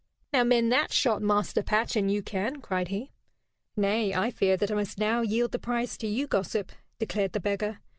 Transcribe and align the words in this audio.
"Now 0.33 0.43
mend 0.43 0.71
that 0.71 0.91
shot, 0.91 1.21
Master 1.21 1.61
Patch, 1.61 1.95
an 1.95 2.09
you 2.09 2.23
can," 2.23 2.59
cried 2.59 2.87
he. 2.87 3.11
"Nay, 3.77 4.15
I 4.15 4.31
fear 4.31 4.57
that 4.57 4.71
I 4.71 4.73
must 4.73 4.97
now 4.97 5.21
yield 5.21 5.51
the 5.51 5.59
prize 5.59 5.95
to 5.99 6.07
you, 6.07 6.25
gossip," 6.25 6.71
declared 6.97 7.33
the 7.33 7.39
beggar. 7.39 7.81